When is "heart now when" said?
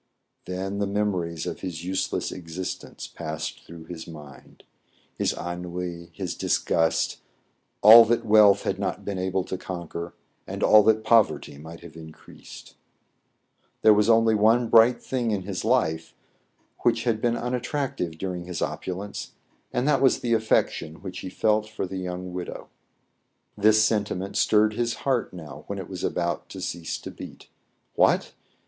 25.05-25.77